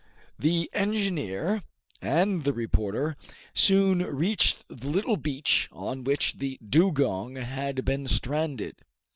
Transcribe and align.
The 0.39 0.67
engineer 0.73 1.61
and 2.01 2.43
the 2.43 2.53
reporter 2.53 3.15
soon 3.53 3.99
reached 3.99 4.65
the 4.67 4.87
little 4.89 5.15
beach 5.15 5.69
on 5.71 6.03
which 6.03 6.33
the 6.39 6.57
dugong 6.67 7.35
had 7.35 7.85
been 7.85 8.07
stranded. 8.07 8.81